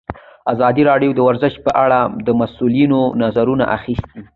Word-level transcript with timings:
ازادي 0.53 0.81
راډیو 0.91 1.11
د 1.15 1.19
ورزش 1.27 1.53
په 1.65 1.71
اړه 1.83 1.99
د 2.25 2.27
مسؤلینو 2.41 3.01
نظرونه 3.23 3.65
اخیستي. 3.77 4.19